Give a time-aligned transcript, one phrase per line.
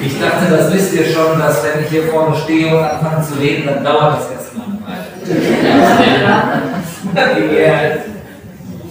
[0.00, 3.34] Ich dachte, das wisst ihr schon, dass wenn ich hier vorne stehe und anfange zu
[3.34, 5.08] reden, dann dauert das erstmal eine Weile.
[7.50, 7.98] Die äh,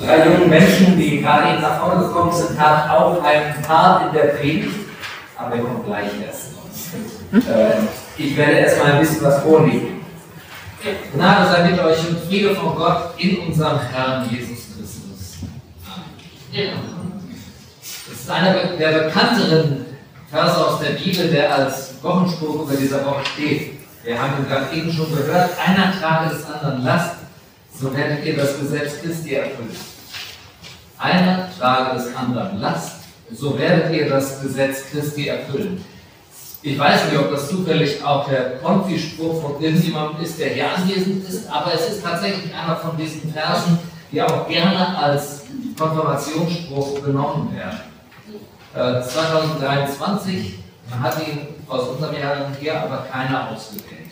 [0.06, 4.14] drei jungen Menschen, die gerade eben nach vorne gekommen sind, haben auch einen Part in
[4.14, 4.76] der Predigt,
[5.38, 6.54] aber er kommt gleich erst.
[7.34, 9.98] Äh, ich werde erstmal ein bisschen was vorlegen.
[11.14, 15.38] Gnade sei mit euch und Friede von Gott in unserem Herrn Jesus Christus.
[18.08, 19.87] Das ist einer der bekannteren
[20.30, 23.80] Verse aus der Bibel, der als Wochenspruch über dieser Woche steht.
[24.04, 27.16] Wir haben ihn gerade eben schon gehört, einer trage des anderen Last,
[27.80, 29.76] so werdet ihr das Gesetz Christi erfüllen.
[30.98, 35.84] Einer trage des anderen Last, so werdet ihr das Gesetz Christi erfüllen.
[36.62, 41.28] Ich weiß nicht, ob das zufällig auch der Konfi-Spruch von irgendjemandem ist, der hier anwesend
[41.28, 43.80] ist, aber es ist tatsächlich einer von diesen Versen,
[44.12, 45.44] die auch gerne als
[45.78, 47.80] Konfirmationsspruch genommen werden.
[48.78, 54.12] 2023 äh, hat ihn aus unserem Jahr her aber keiner ausgewählt.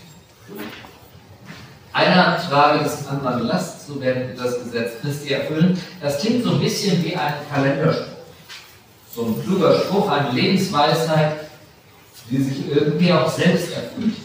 [1.93, 5.79] Einer trage des anderen Last, so werden wir das Gesetz Christi erfüllen.
[6.01, 8.05] Das klingt so ein bisschen wie ein Kalenderspruch.
[9.13, 11.37] So ein kluger Spruch, eine Lebensweisheit,
[12.29, 14.15] die sich irgendwie auch selbst erfüllt.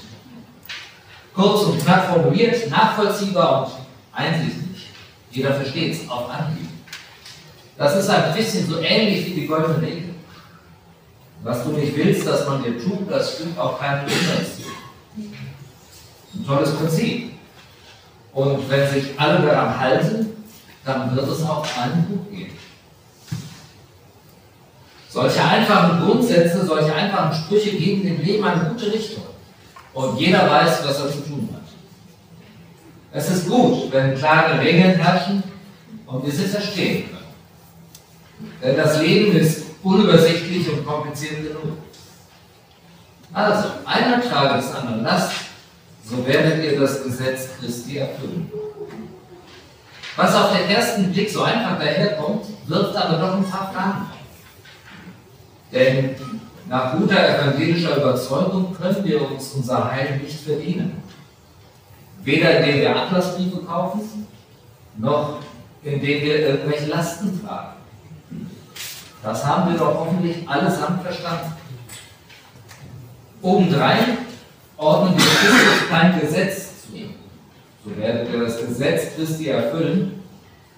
[1.34, 3.72] Kurz und knapp formuliert, nachvollziehbar und
[4.12, 4.88] einsichtig.
[5.30, 6.66] Jeder versteht es auf Anhieb.
[7.78, 10.09] Das ist ein bisschen so ähnlich wie die goldene Regel.
[11.42, 14.58] Was du nicht willst, dass man dir tut, das stimmt auch keinem Gesetz.
[16.34, 17.32] Ein tolles Prinzip.
[18.32, 20.26] Und wenn sich alle daran halten,
[20.84, 22.52] dann wird es auch allen gut gehen.
[25.08, 29.24] Solche einfachen Grundsätze, solche einfachen Sprüche geben dem Leben eine gute Richtung.
[29.92, 31.62] Und jeder weiß, was er zu tun hat.
[33.12, 35.42] Es ist gut, wenn klare Regeln herrschen
[36.06, 37.20] und wir sie verstehen können.
[38.62, 41.78] Denn das Leben ist unübersichtlich und kompliziert genug.
[43.32, 45.32] Also, einer trage des anderen Last,
[46.04, 48.50] so werdet ihr das Gesetz Christi erfüllen.
[50.16, 54.06] Was auf den ersten Blick so einfach daherkommt, wirft aber doch ein paar Fragen.
[55.72, 56.16] Denn
[56.68, 61.02] nach guter evangelischer Überzeugung können wir uns unser Heil nicht verdienen.
[62.22, 64.26] Weder indem wir Atlasbriefe kaufen,
[64.98, 65.38] noch
[65.82, 67.79] indem wir irgendwelche Lasten tragen.
[69.22, 71.52] Das haben wir doch hoffentlich allesamt verstanden.
[73.42, 74.18] Obendrein
[74.76, 76.98] ordnen wir Christus kein Gesetz zu.
[77.84, 80.22] So werdet ihr das Gesetz Christi erfüllen.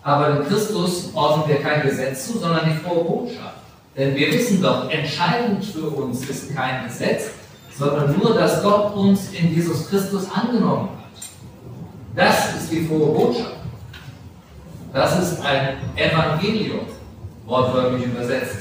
[0.02, 3.56] Aber in Christus ordnen wir kein Gesetz zu, sondern die frohe Botschaft.
[3.96, 7.30] Denn wir wissen doch, entscheidend für uns ist kein Gesetz,
[7.76, 11.02] sondern nur, dass Gott uns in Jesus Christus angenommen hat.
[12.16, 13.56] Das ist die frohe Botschaft.
[14.92, 16.80] Das ist ein Evangelium,
[17.46, 18.56] wortwörtlich übersetzt.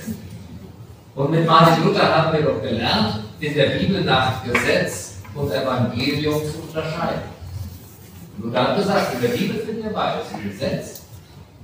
[1.16, 6.42] Und mit Martin Luther haben wir doch gelernt, in der Bibel nach Gesetz und Evangelium
[6.44, 7.24] zu unterscheiden.
[8.38, 11.02] Luther hat gesagt, in der Bibel finden wir beides, Gesetz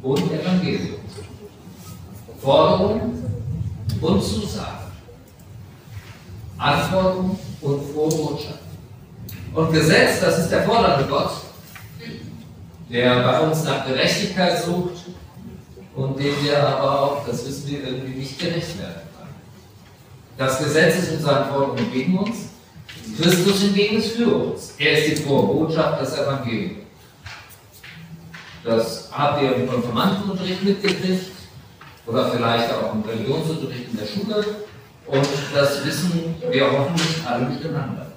[0.02, 1.00] und Evangelium.
[2.42, 3.24] Forderung
[4.02, 4.78] und Zusagen.
[6.58, 8.60] Antworten und frohe Botschaft.
[9.54, 11.32] Und Gesetz, das ist der fordernde Gott,
[12.92, 15.06] der bei uns nach Gerechtigkeit sucht
[15.98, 19.36] und dem wir aber auch, das wissen wir, irgendwie nicht gerecht werden können.
[20.38, 22.38] Das Gesetz ist mit seinen Forderungen gegen uns,
[23.20, 24.76] Christus hingegen ist für uns.
[24.78, 26.78] Er ist die frohe Botschaft, das Evangelium.
[28.64, 31.32] Das habt ihr im Konfirmandenunterricht mitgekriegt
[32.06, 34.46] oder vielleicht auch im Religionsunterricht in der Schule.
[35.08, 38.12] Und das wissen wir hoffentlich alle miteinander.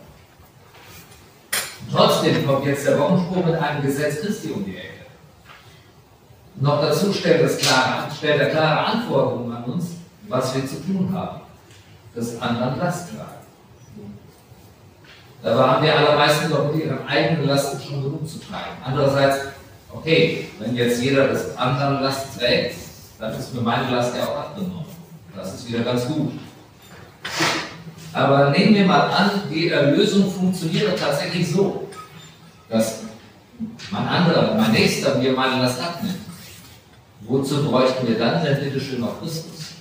[1.90, 4.99] Trotzdem kommt jetzt der Wochenspruch mit einem Gesetz Christi um die Ecke.
[6.60, 9.86] Noch dazu stellt, das klare, stellt er klare Anforderungen an uns,
[10.28, 11.40] was wir zu tun haben.
[12.14, 13.40] Das anderen Last tragen.
[15.42, 18.76] Dabei haben die allermeisten doch mit ihren eigenen Lasten schon genug zu tragen.
[18.84, 19.38] Andererseits,
[19.90, 22.76] okay, wenn jetzt jeder das anderen Last trägt,
[23.18, 24.84] dann ist mir meine Last ja auch abgenommen.
[25.34, 26.32] Das ist wieder ganz gut.
[28.12, 31.88] Aber nehmen wir mal an, die Erlösung funktioniert tatsächlich so,
[32.68, 33.00] dass
[33.90, 36.19] mein anderer, mein Nächster mir meine Last abnimmt.
[37.30, 39.74] Wozu bräuchten wir dann denn bitte schön noch Christus?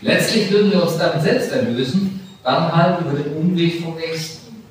[0.00, 4.64] Letztlich würden wir uns dann selbst erlösen, dann halt über den Umweg vom Nächsten.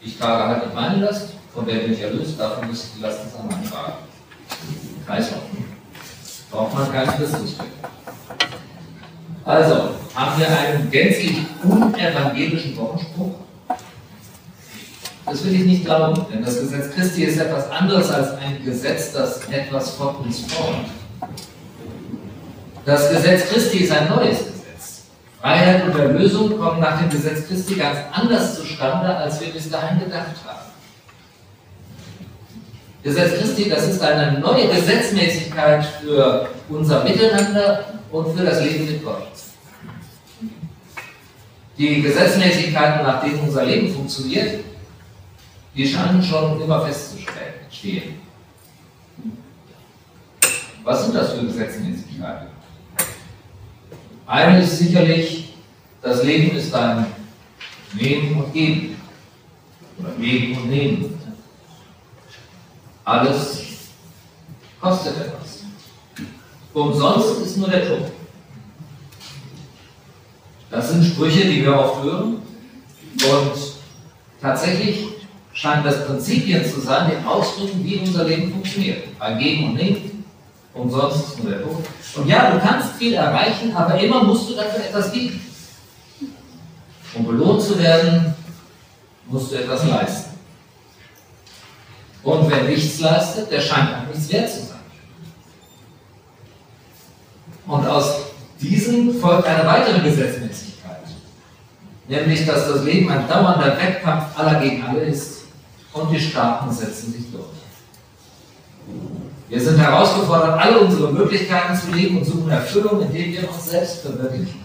[0.00, 3.02] Ich trage halt nicht meine Last, von der bin ich erlöst, davon müsste ich die
[3.02, 3.92] Last des anderen tragen.
[5.06, 5.42] Kreislauf
[6.50, 7.66] braucht man keinen Christus mehr.
[9.44, 13.34] Also, haben wir einen gänzlich unevangelischen Wochenspruch?
[15.30, 19.12] Das will ich nicht glauben, denn das Gesetz Christi ist etwas anderes als ein Gesetz,
[19.12, 20.86] das etwas von uns fordert.
[22.84, 25.02] Das Gesetz Christi ist ein neues Gesetz.
[25.40, 30.00] Freiheit und Erlösung kommen nach dem Gesetz Christi ganz anders zustande, als wir bis dahin
[30.00, 30.58] gedacht haben.
[33.04, 39.04] Gesetz Christi, das ist eine neue Gesetzmäßigkeit für unser Miteinander und für das Leben mit
[39.04, 39.28] Gott.
[41.78, 44.64] Die Gesetzmäßigkeiten, nach denen unser Leben funktioniert,
[45.74, 48.20] die scheinen schon immer festzustehen.
[50.82, 52.48] Was sind das für Gesetzmäßigkeiten?
[54.26, 55.54] Eine ist sicherlich,
[56.00, 57.06] das Leben ist ein
[57.92, 59.00] Nehmen und Geben.
[59.98, 61.20] Oder Geben und Nehmen.
[63.04, 63.62] Alles
[64.80, 65.64] kostet etwas.
[66.72, 68.12] Umsonst ist nur der Tod.
[70.70, 72.34] Das sind Sprüche, die wir oft hören.
[72.34, 73.52] Und
[74.40, 75.19] tatsächlich
[75.60, 79.04] scheinen das Prinzipien zu sein, die ausdrücken, wie unser Leben funktioniert.
[79.18, 80.24] Ein Geben und Nehmen,
[80.72, 81.84] umsonst ist nur der Tod.
[82.16, 85.38] Und ja, du kannst viel erreichen, aber immer musst du dafür etwas geben.
[87.14, 88.34] Um belohnt zu werden,
[89.26, 90.30] musst du etwas leisten.
[92.22, 94.78] Und wer nichts leistet, der scheint auch nichts wert zu sein.
[97.66, 98.14] Und aus
[98.60, 101.02] diesem folgt eine weitere Gesetzmäßigkeit,
[102.08, 105.39] nämlich dass das Leben ein dauernder Wettkampf aller gegen alle ist
[105.92, 107.44] und die Staaten setzen sich durch.
[109.48, 114.02] Wir sind herausgefordert, alle unsere Möglichkeiten zu leben und suchen Erfüllung, indem wir uns selbst
[114.02, 114.60] verwirklichen.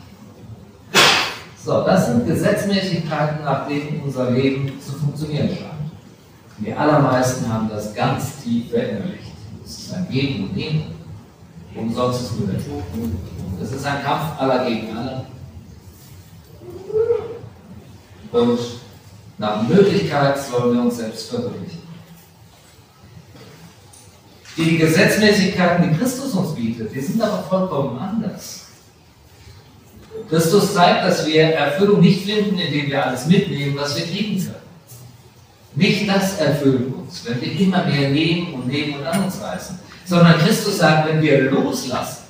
[1.63, 5.75] So, das sind Gesetzmäßigkeiten, nach denen unser Leben zu funktionieren scheint.
[6.60, 9.33] Die allermeisten haben das ganz tief verinnerlicht.
[9.66, 10.83] Es ist ein Geben und Nehmen.
[11.75, 12.83] Umsonst ist nur der Tod.
[13.62, 15.25] Es ist ein Kampf aller gegen alle.
[18.31, 18.60] Und
[19.37, 21.81] nach Möglichkeit sollen wir uns selbst verwirklichen.
[24.57, 28.67] Die Gesetzmäßigkeiten, die Christus uns bietet, die sind aber vollkommen anders.
[30.29, 34.55] Christus zeigt, dass wir Erfüllung nicht finden, indem wir alles mitnehmen, was wir kriegen können.
[35.75, 39.77] Nicht das erfüllt uns, wenn wir immer mehr nehmen und nehmen und an uns reißen,
[40.05, 42.23] sondern Christus sagt, wenn wir loslassen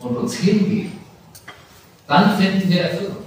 [0.00, 0.92] und uns hingeben,
[2.08, 3.23] dann finden wir Erfüllung.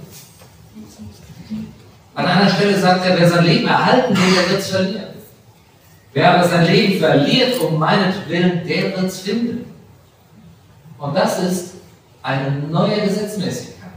[2.18, 5.06] An einer Stelle sagt er, wer sein Leben erhalten will, der wird es verlieren.
[6.12, 9.72] Wer aber sein Leben verliert um meinetwillen, der wird es finden.
[10.98, 11.74] Und das ist
[12.20, 13.90] eine neue Gesetzmäßigkeit.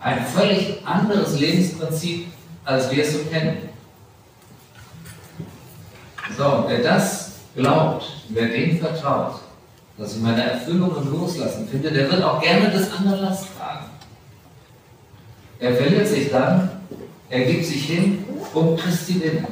[0.00, 2.26] Ein völlig anderes Lebensprinzip,
[2.66, 3.70] als wir es so kennen.
[6.36, 9.40] So, wer das glaubt, wer dem vertraut,
[9.96, 13.86] dass ich meine Erfüllung und Loslassen finde, der wird auch gerne das andere Last tragen.
[15.58, 16.75] Er verliert sich dann,
[17.28, 18.24] er gibt sich hin
[18.54, 19.46] um Christi Willen.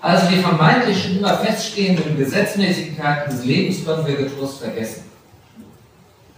[0.00, 5.04] Also die vermeintlich schon immer feststehenden Gesetzmäßigkeiten des Lebens können wir getrost vergessen.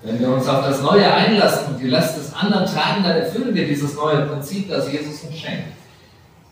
[0.02, 3.54] Wenn wir uns auf das Neue einlassen und die Last des anderen tragen, dann erfüllen
[3.54, 5.68] wir dieses neue Prinzip, das Jesus uns schenkt.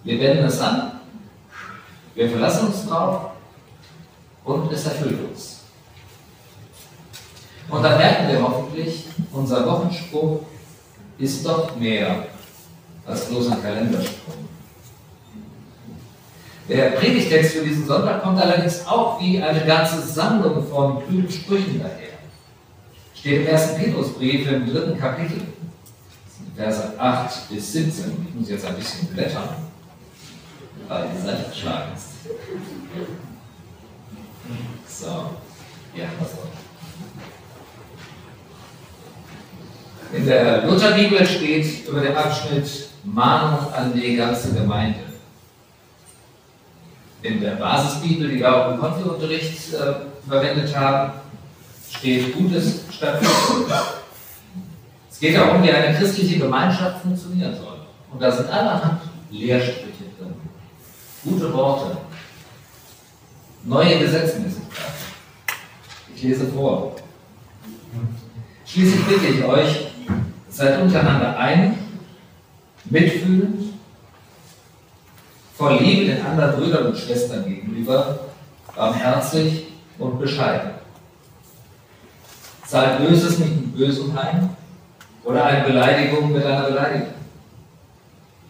[0.03, 0.95] Wir wenden es an
[2.15, 3.31] wir verlassen uns drauf
[4.45, 5.61] und es erfüllt uns.
[7.69, 10.43] Und dann merken wir hoffentlich, unser Wochenspruch
[11.19, 12.27] ist doch mehr
[13.06, 14.49] als bloß ein Kalendersprung.
[16.69, 21.81] Der Predigtext für diesen Sonntag kommt allerdings auch wie eine ganze Sammlung von kühlen Sprüchen
[21.81, 22.15] daher.
[23.15, 25.43] Steht im ersten Petrusbrief im dritten Kapitel,
[26.56, 28.27] Verse 8 bis 17.
[28.29, 29.65] Ich muss jetzt ein bisschen blättern
[30.89, 32.08] weil die Seite geschlagen ist.
[34.87, 35.06] So,
[35.94, 36.49] ja, was auch.
[40.13, 45.01] In der Lutherbibel steht über den Abschnitt Mahnung an die ganze Gemeinde.
[47.23, 51.13] In der Basisbibel, die wir auch im Konfiunterricht äh, verwendet haben,
[51.91, 53.73] steht Gutes statt Gutes.
[55.11, 57.79] Es geht darum, wie eine christliche Gemeinschaft funktionieren soll.
[58.13, 60.05] Und da sind allerhand Lehrstriche
[61.25, 61.96] gute Worte,
[63.65, 64.93] neue Gesetzmäßigkeit.
[66.15, 66.96] Ich lese vor.
[68.67, 69.87] Schließlich bitte ich euch,
[70.49, 71.79] seid untereinander ein,
[72.84, 73.74] mitfühlend,
[75.56, 78.19] voll Liebe den anderen Brüdern und Schwestern gegenüber,
[78.74, 79.67] barmherzig
[79.98, 80.70] und bescheiden.
[82.67, 84.50] Zahlt Böses nicht mit Bösem ein
[85.24, 87.14] oder eine Beleidigung mit einer Beleidigung.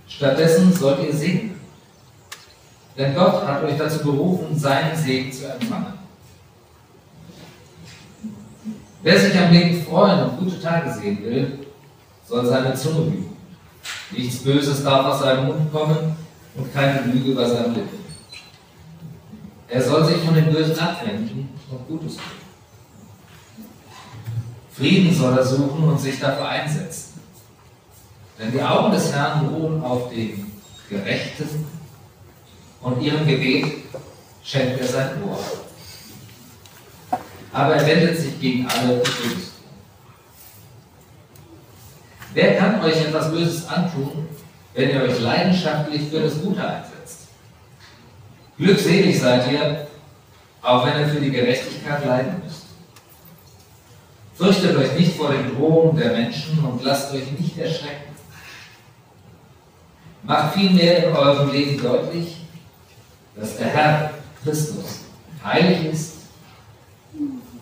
[0.08, 1.54] Stattdessen sollt ihr singen
[2.96, 5.94] denn Gott hat euch dazu berufen, seinen Segen zu empfangen.
[9.02, 11.58] Wer sich am Leben freuen und gute Tage sehen will,
[12.26, 13.33] soll seine Zunge üben.
[14.10, 16.16] Nichts Böses darf aus seinem Mund kommen
[16.54, 18.04] und keine Lüge über seinem Lippen.
[19.68, 22.24] Er soll sich von dem Bösen abwenden und Gutes tun.
[24.72, 27.20] Frieden soll er suchen und sich dafür einsetzen.
[28.38, 30.52] Denn die Augen des Herrn ruhen auf den
[30.88, 31.66] Gerechten
[32.80, 33.66] und ihrem Gebet
[34.42, 35.38] schenkt er sein Ohr.
[37.52, 39.43] Aber er wendet sich gegen alle, die Böses
[42.34, 44.28] Wer kann euch etwas Böses antun,
[44.74, 47.28] wenn ihr euch leidenschaftlich für das Gute einsetzt?
[48.58, 49.86] Glückselig seid ihr,
[50.60, 52.64] auch wenn ihr für die Gerechtigkeit leiden müsst.
[54.34, 58.12] Fürchtet euch nicht vor den Drohungen der Menschen und lasst euch nicht erschrecken.
[60.24, 62.38] Macht vielmehr in eurem Leben deutlich,
[63.36, 64.10] dass der Herr
[64.42, 65.02] Christus
[65.44, 66.12] heilig ist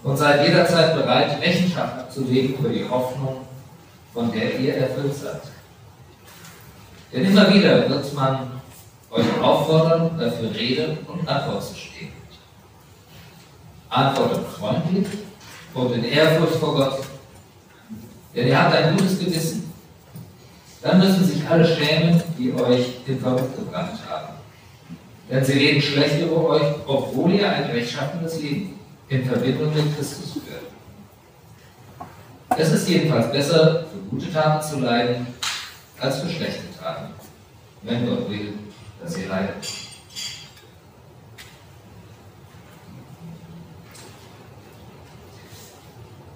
[0.03, 3.43] und seid jederzeit bereit, Rechenschaft abzulegen über die Hoffnung,
[4.13, 5.43] von der ihr erfüllt seid.
[7.13, 8.61] Denn immer wieder wird man
[9.11, 12.13] euch auffordern, dafür Rede und Antwort zu stehen.
[13.91, 15.07] Antwortet freundlich
[15.75, 17.05] und in Ehrfurcht vor Gott,
[18.35, 19.73] denn ihr habt ein gutes Gewissen.
[20.81, 24.35] Dann müssen sich alle schämen, die euch in Verruf gebracht haben.
[25.31, 30.33] Denn sie reden schlecht über euch, obwohl ihr ein rechtschaffenes Leben in Verbindung mit Christus
[30.33, 30.63] führt.
[32.59, 35.27] Es ist jedenfalls besser, für gute Taten zu leiden,
[35.99, 37.13] als für schlechte Taten,
[37.83, 38.55] wenn Gott will,
[39.03, 39.57] dass ihr leidet.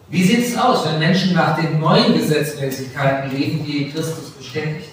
[0.09, 4.91] Wie sieht es aus, wenn Menschen nach den neuen Gesetzmäßigkeiten leben, die Christus bestätigt?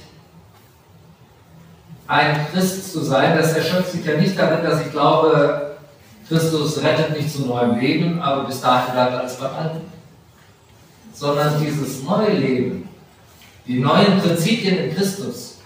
[2.07, 5.77] Ein Christ zu sein, das erschöpft sich ja nicht darin, dass ich glaube,
[6.27, 10.02] Christus rettet mich zu neuem Leben, aber bis dahin bleibt alles beim Alten.
[11.13, 12.89] Sondern dieses neue Leben,
[13.67, 15.57] die neuen Prinzipien in Christus,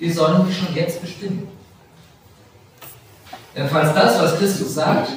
[0.00, 1.48] die sollen mich schon jetzt bestimmen.
[3.54, 5.10] Denn falls das, was Christus sagt,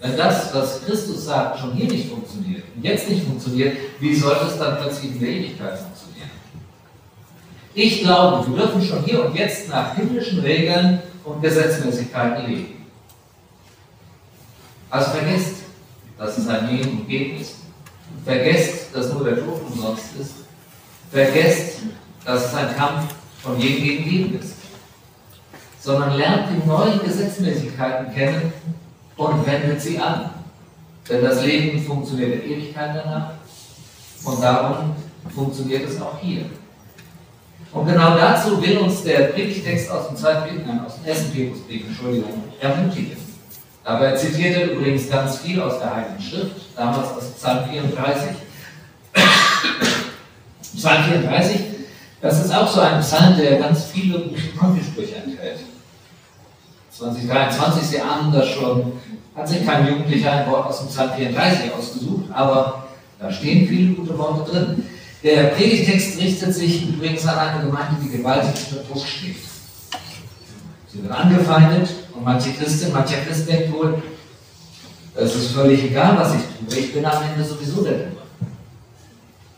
[0.00, 4.46] wenn das, was Christus sagt, schon hier nicht funktioniert und jetzt nicht funktioniert, wie sollte
[4.46, 6.30] es dann plötzlich in der Ewigkeit funktionieren?
[7.74, 12.86] Ich glaube, wir dürfen schon hier und jetzt nach himmlischen Regeln und Gesetzmäßigkeiten leben.
[14.90, 15.56] Also vergesst,
[16.16, 17.63] dass es ein Nehmen und Geben ist.
[18.24, 20.34] Vergesst, dass nur der Tod umsonst ist.
[21.10, 21.80] Vergesst,
[22.24, 24.54] dass es ein Kampf von jedem gegen jeden ist.
[25.80, 28.52] Sondern lernt die neuen Gesetzmäßigkeiten kennen
[29.16, 30.30] und wendet sie an.
[31.08, 33.32] Denn das Leben funktioniert in Ewigkeit danach
[34.24, 34.96] und darum
[35.34, 36.46] funktioniert es auch hier.
[37.72, 42.44] Und genau dazu will uns der Predigtext aus dem zweiten aus dem ersten Petrusbrief, Entschuldigung,
[42.60, 43.23] ermutigen.
[43.84, 48.30] Dabei zitiert er übrigens ganz viel aus der Heiligen Schrift, damals aus Psalm 34.
[50.76, 51.60] Psalm 34,
[52.22, 55.58] das ist auch so ein Psalm, der ganz viele gute Konfisprüche enthält.
[56.90, 58.92] 2023, Sie ahnen das schon,
[59.36, 62.84] hat sich kein Jugendlicher ein Wort aus dem Psalm 34 ausgesucht, aber
[63.18, 64.86] da stehen viele gute Worte drin.
[65.22, 69.36] Der Predigtext richtet sich übrigens an eine Gemeinde, die gewaltig unter Druck steht.
[70.90, 74.02] Sie wird angefeindet und manche Christen, mancher Christ denkt wohl,
[75.16, 78.10] es ist völlig egal, was ich tue, ich bin am Ende sowieso der Dumme.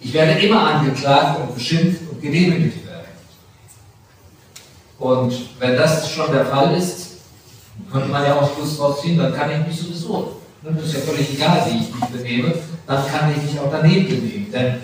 [0.00, 3.06] Ich werde immer angeklagt und beschimpft und gedemütigt werden.
[4.98, 7.06] Und wenn das schon der Fall ist,
[7.90, 10.36] könnte man ja auch Schluss draus ziehen, dann kann ich mich sowieso.
[10.62, 12.54] Das ist ja völlig egal, wie ich mich benehme,
[12.86, 14.52] dann kann ich mich auch daneben benehmen.
[14.52, 14.80] Denn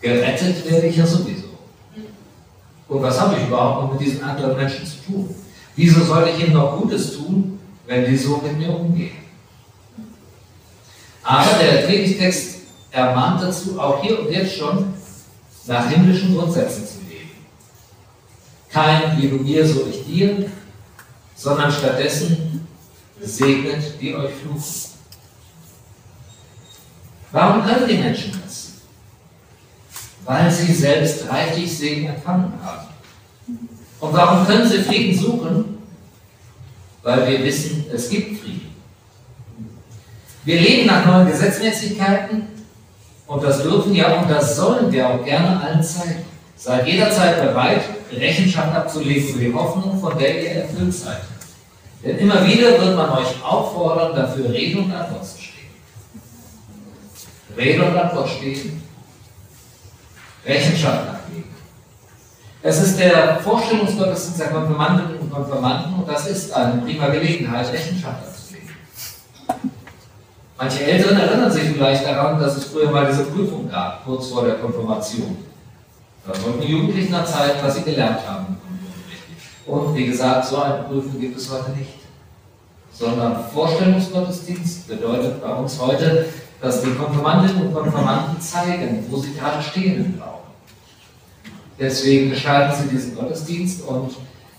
[0.00, 1.48] gerettet werde ich ja sowieso.
[2.88, 5.34] Und was habe ich überhaupt noch mit diesen anderen Menschen zu tun?
[5.78, 9.16] Wieso soll ich ihnen noch Gutes tun, wenn die so mit mir umgehen?
[11.22, 14.92] Aber der Predigtext ermahnt dazu, auch hier und jetzt schon
[15.68, 17.30] nach himmlischen Grundsätzen zu leben.
[18.68, 20.50] Kein wie du mir, so ich dir,
[21.36, 22.66] sondern stattdessen
[23.20, 24.90] segnet, die euch fluchen.
[27.30, 28.72] Warum können die Menschen das?
[30.24, 32.87] Weil sie selbst reichlich Segen empfangen haben.
[34.00, 35.78] Und warum können sie Frieden suchen?
[37.02, 38.74] Weil wir wissen, es gibt Frieden.
[40.44, 42.48] Wir leben nach neuen Gesetzmäßigkeiten
[43.26, 46.24] und das dürfen ja und das sollen wir auch gerne allen zeigen.
[46.56, 51.20] Seid jederzeit bereit, Rechenschaft abzulegen für die Hoffnung, von der ihr erfüllt seid.
[52.02, 55.68] Denn immer wieder wird man euch auffordern, dafür Rede und Antwort zu stehen.
[57.56, 58.82] Rede und Antwort stehen,
[60.46, 61.17] Rechenschaft.
[62.60, 68.26] Es ist der Vorstellungsgottesdienst der Konfirmandinnen und Konfirmanden und das ist eine prima Gelegenheit, Rechenschaft
[68.26, 68.70] abzulegen.
[70.58, 74.44] Manche Älteren erinnern sich vielleicht daran, dass es früher mal diese Prüfung gab, kurz vor
[74.44, 75.36] der Konfirmation.
[76.26, 78.56] Da sollten die Jugendlichen dann zeigen, was sie gelernt haben.
[79.64, 81.94] Und wie gesagt, so eine Prüfung gibt es heute nicht.
[82.92, 86.26] Sondern Vorstellungsgottesdienst bedeutet bei uns heute,
[86.60, 90.37] das den Konfirmandinnen und Konfirmanden zeigen, wo sie gerade stehen im Glauben.
[91.78, 94.16] Deswegen gestalten sie diesen Gottesdienst und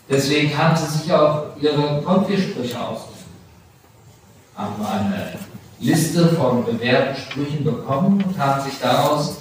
[0.09, 3.25] deswegen haben sie sich auch ihre Konfisprüche ausgesucht.
[4.55, 5.33] Haben eine
[5.79, 9.37] Liste von bewährten Sprüchen bekommen und haben sich daraus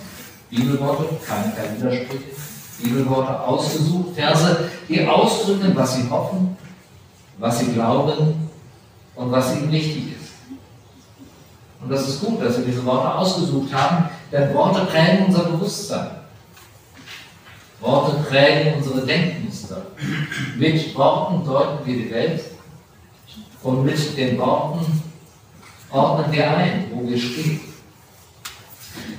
[0.50, 2.24] Bibelworte, keine, Widersprüche,
[2.82, 6.56] Bibelworte ausgesucht, Verse, die ausdrücken, was sie hoffen,
[7.38, 8.50] was sie glauben
[9.14, 10.32] und was ihnen wichtig ist.
[11.80, 16.17] Und das ist gut, dass wir diese Worte ausgesucht haben, denn Worte prägen unser Bewusstsein.
[17.80, 19.86] Worte prägen unsere Denkmuster.
[20.56, 22.44] Mit Worten deuten wir die Welt
[23.62, 25.02] und mit den Worten
[25.90, 27.60] ordnen wir ein, wo wir stehen.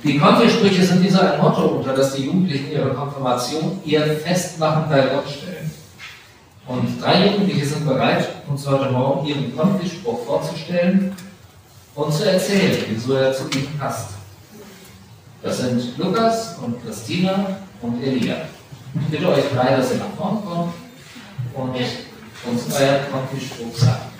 [0.04, 5.00] Die Konfesprüche sind dieser ein Motto, unter das die Jugendlichen ihre Konfirmation, ihr Festmachen bei
[5.06, 5.70] Gott stellen.
[6.66, 11.14] Und drei Jugendliche sind bereit, uns heute Morgen ihren Konfispruch vorzustellen
[11.94, 14.10] und zu erzählen, wieso er zu ihnen passt.
[15.42, 18.36] Das sind Lukas und Christina und Elia.
[18.94, 20.74] Ich bitte euch drei, dass ihr nach vorn kommt
[21.54, 21.74] und
[22.50, 24.10] uns euer Konfispruch sagt.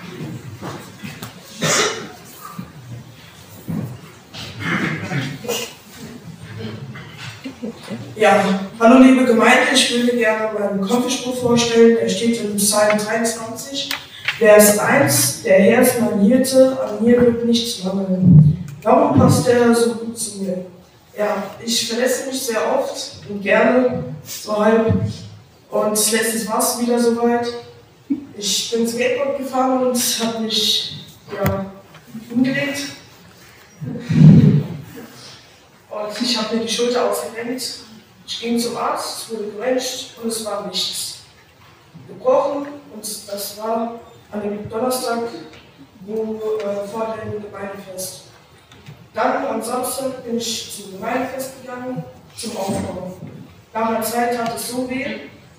[8.15, 8.43] Ja,
[8.79, 11.97] hallo liebe Gemeinde, ich dir gerne meinen Konfispruch vorstellen.
[11.97, 13.89] Er steht in Psalm 23,
[14.37, 15.43] Vers 1.
[15.43, 18.65] Der Herr ist mein Hirte, an mir wird nichts mangeln.
[18.83, 20.65] Warum passt er so gut zu mir?
[21.21, 24.87] Ja, ich verlässt mich sehr oft und gerne, so halb.
[25.69, 27.47] Und letztens war es wieder soweit.
[28.35, 31.71] Ich bin Skateboard gefahren und habe mich ja,
[32.31, 32.81] umgelegt.
[35.91, 37.61] Und ich habe mir die Schulter ausgerenkt.
[38.25, 41.19] Ich ging zum Arzt, wurde geröntgt und es war nichts.
[42.07, 43.99] Gebrochen und das war
[44.31, 45.19] an dem Donnerstag,
[46.03, 48.30] wo äh, vor dem Gemeindefest.
[49.13, 52.03] Dann am Samstag bin ich zum Gemeindefest gegangen,
[52.37, 53.13] zum Aufbau.
[53.73, 55.05] Nach einer Zeit tat es so weh,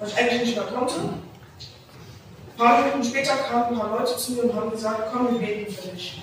[0.01, 0.95] dass ich eigentlich nicht mehr konnte.
[0.95, 5.47] Ein paar Minuten später kamen ein paar Leute zu mir und haben gesagt, komm, wir
[5.47, 6.23] beten für dich.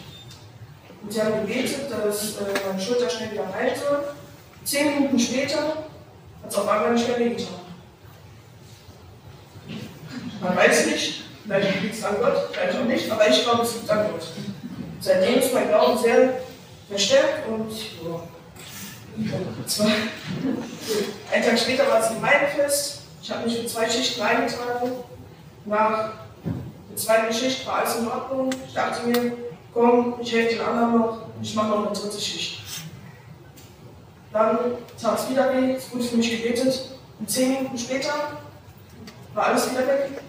[1.02, 4.04] Und sie haben gebetet, dass äh, meine Schulter schnell wieder soll.
[4.64, 5.60] Zehn Minuten später
[6.44, 7.60] hat es auf einmal nicht mehr wehgetan.
[10.42, 13.76] Man weiß nicht, vielleicht liegt es an Gott, vielleicht auch nicht, aber ich glaube, es
[13.76, 14.28] liegt an Gott.
[15.00, 16.42] Seitdem ist mein Glauben sehr
[16.90, 17.72] verstärkt und
[18.04, 18.22] ja.
[19.66, 19.88] Zwar,
[21.34, 23.02] ein Tag später war es Gemeindefest.
[23.22, 24.92] Ich habe mich für zwei Schichten eingetragen.
[25.66, 26.12] Nach
[26.90, 28.50] der zweiten Schicht war alles in Ordnung.
[28.66, 29.34] Ich dachte mir,
[29.74, 32.62] komm, ich helfe den anderen noch, ich mache noch eine dritte Schicht.
[34.32, 34.58] Dann
[35.02, 36.92] tat es wieder weh, es wurde für mich gebetet.
[37.20, 38.14] Und zehn Minuten später
[39.34, 40.22] war alles wieder weg.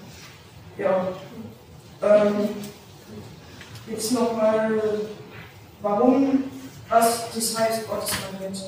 [0.78, 1.08] Ja.
[2.02, 2.48] Ähm,
[3.86, 4.80] jetzt nochmal,
[5.82, 6.44] warum,
[6.88, 8.60] was das heißt, Gottes Momente.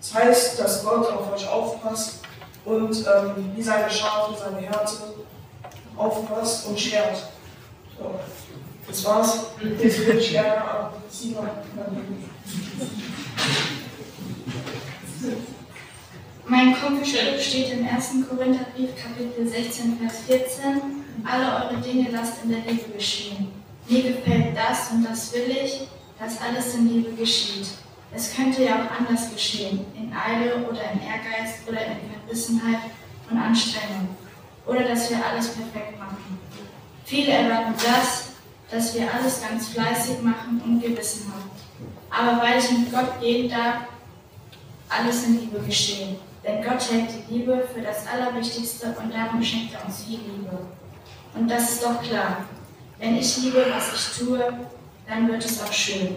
[0.00, 2.20] Das heißt, dass Gott auf euch aufpasst
[2.64, 4.96] und ähm, wie seine Schafe, seine Härte
[5.96, 7.16] aufpasst und schert.
[7.98, 8.14] So.
[8.86, 9.46] Das war's.
[9.80, 11.48] Jetzt würde ich gerne an Simon.
[16.46, 18.28] Mein Konfispruch steht im 1.
[18.28, 20.82] Korintherbrief, Kapitel 16, Vers 14.
[21.24, 23.48] Alle eure Dinge lasst in der Liebe geschehen.
[23.88, 27.66] Mir gefällt das und das will ich, dass alles in Liebe geschieht.
[28.12, 32.80] Es könnte ja auch anders geschehen, in Eile oder in Ehrgeiz oder in Verbissenheit
[33.30, 34.16] und Anstrengung.
[34.66, 36.38] Oder dass wir alles perfekt machen.
[37.04, 38.30] Viele erwarten das,
[38.70, 41.44] dass wir alles ganz fleißig machen und gewissenhaft.
[42.10, 43.80] Aber weil ich mit Gott gehen darf,
[44.88, 46.16] alles in Liebe geschehen.
[46.46, 50.58] Denn Gott hält die Liebe für das Allerwichtigste und darum schenkt er uns viel Liebe.
[51.34, 52.44] Und das ist doch klar.
[52.98, 54.38] Wenn ich liebe, was ich tue,
[55.06, 56.16] dann wird es auch schön.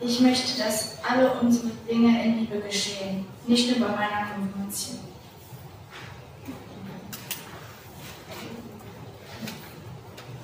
[0.00, 4.98] Ich möchte, dass alle unsere Dinge in Liebe geschehen, nicht nur bei meiner Konfirmation.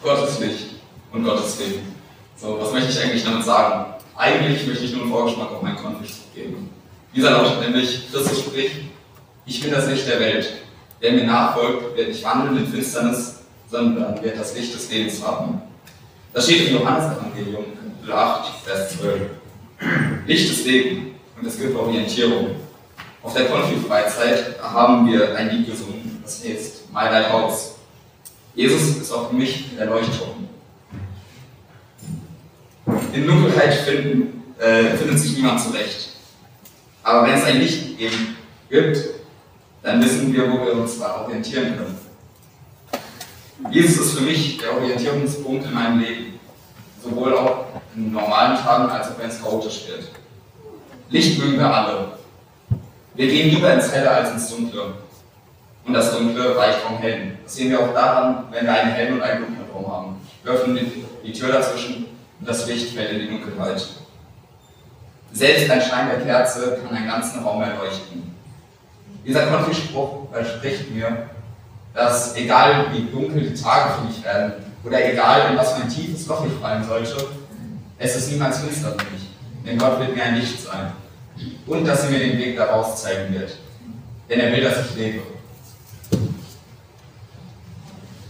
[0.03, 0.67] Gottes Licht
[1.13, 1.95] und Gottes Leben.
[2.37, 3.95] So, was möchte ich eigentlich damit sagen?
[4.15, 6.71] Eigentlich möchte ich nur einen Vorgeschmack auf meinen Konflikt geben.
[7.15, 8.77] Dieser lautet nämlich, Christus spricht,
[9.47, 10.53] ich bin das Licht der Welt.
[11.01, 15.63] Wer mir nachfolgt, wird nicht wandeln in Finsternis, sondern wird das Licht des Lebens haben.
[16.37, 19.21] Das steht im Johannes-Evangelium, Kapitel 8, Vers 12.
[20.27, 22.57] Licht ist Leben und es gibt Orientierung.
[23.23, 27.77] Auf der Konfi-Freizeit haben wir ein Lied gesungen, das heißt My Lighthouse.
[28.55, 30.47] Jesus ist auch für mich der Leuchtturm.
[33.15, 36.11] In Dunkelheit finden, äh, findet sich niemand zurecht.
[37.03, 38.37] Aber wenn es ein Licht eben
[38.69, 38.99] gibt,
[39.83, 42.07] dann wissen wir, wo wir uns orientieren können.
[43.71, 46.26] Jesus ist für mich der Orientierungspunkt in meinem Leben,
[47.09, 50.09] sowohl auch in normalen Tagen als auch wenn es chaotisch wird.
[51.11, 52.09] Licht mögen wir alle.
[53.15, 54.95] Wir gehen lieber ins Helle als ins Dunkle.
[55.85, 57.39] Und das Dunkle weicht vom Hellen.
[57.45, 60.21] Das sehen wir auch daran, wenn wir einen hellen und einen dunklen Raum haben.
[60.43, 60.79] Wir öffnen
[61.25, 62.07] die Tür dazwischen
[62.41, 63.87] und das Licht fällt in die Dunkelheit.
[65.33, 68.35] Selbst ein Schein der Kerze kann einen ganzen Raum erleuchten.
[69.25, 71.29] Dieser Konfispruch verspricht mir,
[71.95, 75.89] dass egal wie dunkel die Tage für mich werden oder egal in was für ein
[75.89, 77.17] tiefes Loch ich fallen sollte,
[77.99, 79.29] es ist niemals finster für mich,
[79.67, 80.93] denn Gott wird mir ein Licht sein.
[81.67, 83.57] Und dass er mir den Weg daraus zeigen wird,
[84.31, 85.23] denn er will, dass ich lebe.